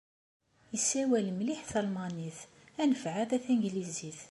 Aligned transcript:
Yessawal 0.73 1.27
mliḥ 1.33 1.61
talmanit, 1.71 2.39
anef 2.81 3.03
ɛad 3.13 3.29
a 3.37 3.39
tanglizit. 3.45 4.19